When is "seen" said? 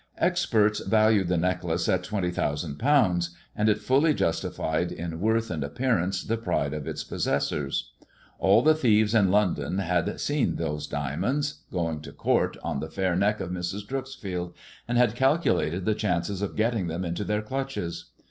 10.19-10.55